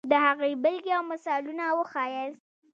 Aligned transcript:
د 0.11 0.11
هغې 0.25 0.51
بېلګې 0.63 0.91
او 0.97 1.03
مثالونه 1.11 1.63
وښیاست. 1.77 2.41